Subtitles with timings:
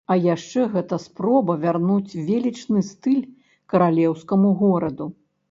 [0.13, 3.21] А яшчэ гэта спроба вярнуць велічны стыль
[3.75, 5.11] каралеўскаму гораду.